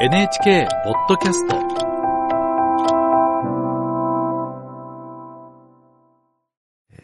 [0.00, 1.56] NHK ポッドキャスト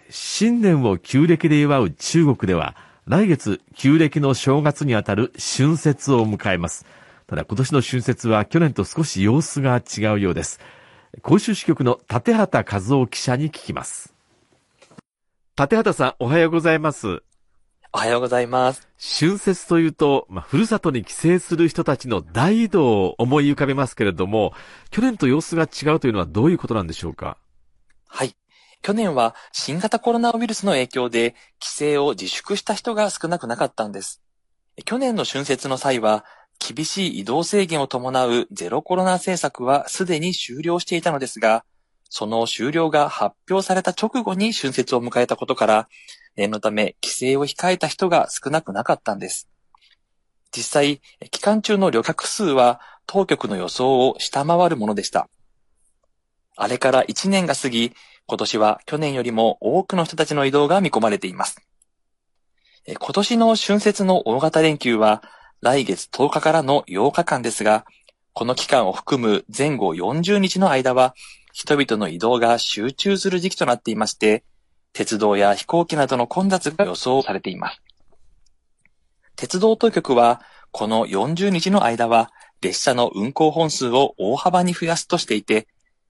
[0.09, 2.77] 新年を旧暦で祝う中国では、
[3.09, 6.87] 来月旧暦の正月にあたる春節を迎えます。
[7.27, 10.61] ただ今年の春節は去年と少し様子が違うようです。
[11.21, 14.15] 甲州支局の立畑和夫記者に聞きます。
[15.59, 17.25] 立畑さん、おはようございます。
[17.97, 18.89] おはようございます。
[18.99, 24.53] 春節というと、まあ、ふるさとに帰省する人たちの大移動を思い浮かべますけれども、
[24.91, 27.37] 去年と様子が違うというのはどういうことなんでしょうか？
[28.09, 28.35] はい。
[28.83, 34.21] 去年は新型コロナウイルスの影響で帰省を自粛した人が少なくなかったんです。
[34.85, 36.25] 去年の春節の際は、
[36.59, 41.65] 厳しい移動制限を伴うゼロコロナ政策はすでに終了していたのですが、
[42.11, 45.89] その終了が発表された直後に春節を迎えたことから、
[46.37, 49.49] 念のため帰省を控えた人が少なくなかったんです。
[50.55, 55.29] 実際、期間中の旅客数は当局の予想を下回るものでした。
[56.57, 57.93] あれから1年が過ぎ、
[58.27, 61.57] 今年は去年よりも多くの人たちの移動が見込まれています。
[62.87, 65.23] 今年の春節の大型連休は
[65.61, 67.85] 来月10日からの8日間ですが、
[68.35, 71.15] この期間を含む前後40日の間は、
[71.53, 74.45] 人々の移動が集中する時期となっていまして、
[74.95, 77.83] 鉄道や飛行機などの混雑が予想されています。
[79.37, 85.67] 鉄道当局は、この40日の間は、列車の運行本数を大幅に増やすとしていて、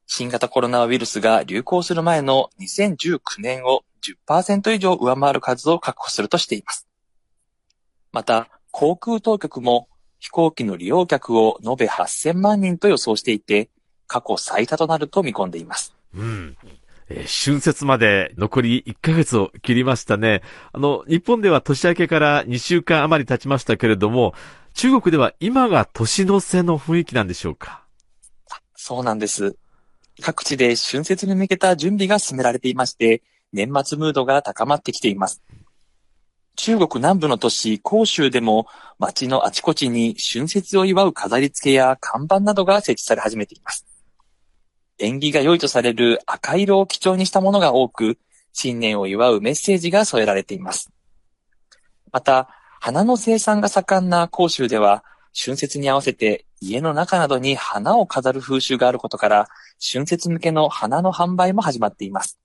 [0.07, 3.85] 新型コロナウイルスが流行する前の2019年を
[4.29, 6.87] 10%以上上回る数を確保するとしています。
[8.13, 9.89] また、航空当局も
[10.19, 13.71] 飛行機の利用客を延べ8000万人と予想していて、
[14.07, 15.95] 過去最多となると見込んでいます。
[16.15, 16.57] うん。
[17.17, 20.43] えー春節まで残り1ヶ月を切りましたね。
[20.73, 24.35] あの、日本では年明けから2週間余り経ちましたけれども、
[24.73, 27.85] 中国では今が年の瀬の雰囲気なんでしょうか？
[28.75, 29.57] そうなんです。
[30.21, 35.43] 各地で春節に向けた準備が進められていまして、年末ムードが高まってきています。
[36.57, 38.67] 中国南部の都市、広州でも
[38.99, 43.85] 街のあちこちに春節を祝う飾り付けや看板などが設置され始めています。
[44.99, 48.19] 縁起が良いとされる赤色を基調にしたものが多く、
[48.53, 50.91] 新年を祝うメッセージが添えられています。
[52.13, 52.49] また、
[52.81, 55.05] 花の生産が盛んな広州では、
[55.37, 59.49] 春節に合わせて家の中などに花を飾る風習があることから、
[59.81, 62.39] 春節向けの花の販売も始まっています。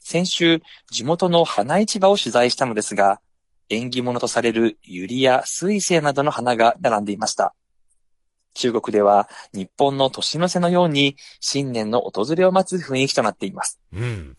[0.00, 3.20] 先週、地元の花市場を取材したのですが、
[3.68, 7.54] 縁起物とされるユリや水星などの花が並んでいました。
[8.58, 13.78] 中国では日本の年の瀬のように新年の訪れを待つ雰囲気となっています。
[13.92, 14.36] うん。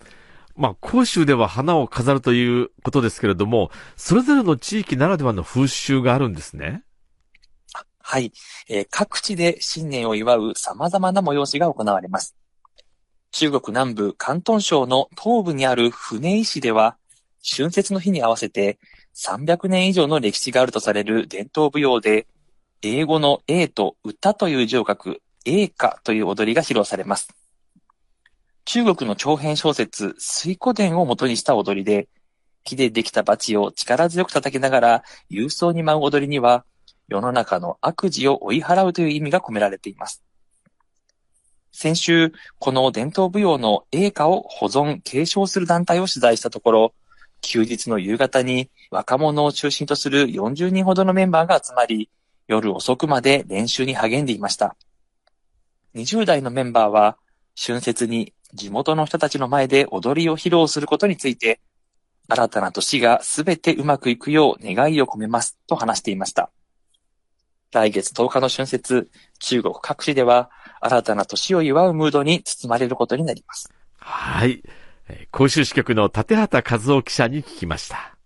[0.57, 6.84] まあ、広州では花を飾るということですけれども、それぞれの地域ならではの風習があるんですね。
[8.02, 8.34] はい、
[8.68, 12.36] えー各地で新年を祝う様々な催しが行われます。
[13.31, 16.97] 中国南部広東省の東部にある船井市では、
[17.41, 18.80] 春節の日に合わせて
[19.13, 22.28] 300年以上の歴史があるとされる伝統舞踊で、
[22.81, 27.29] 英語の A と歌という字を書く英歌という踊りが披露されます。
[28.63, 32.07] 中国の長編小説、水湖伝を元にした踊りで、
[32.63, 36.66] 木でできたバチを力強く叩きながら勇壮に舞う踊りには、
[37.07, 40.23] 世の中の悪事を追い払うという意味が込められています。
[41.72, 46.94] 先週、この伝統舞踊の栄歌を保存、継承する団体を取材したところ、
[47.41, 52.09] 休日の夕方に若者を中心とする40人ほどのメンバーが集まり、
[52.49, 54.75] 夜遅くまで練習に励んでいました。
[55.93, 57.17] 20代のメンバーは、
[57.55, 61.61] 春節に地元の人たちの前で踊りを披露することについて、
[62.27, 66.49] 新たな年がすべてうまくいくよう願いを込めますと話していました。
[67.71, 70.49] 来月10日の春節、中国各地では
[70.81, 73.71] 新たな年を祝うムードに包まれることになります。
[73.99, 74.63] はい。
[75.07, 78.19] え甲州支局の立畑和夫記者に聞きました。